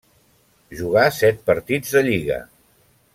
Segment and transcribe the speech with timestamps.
[0.79, 2.39] Jugà set partits de lliga.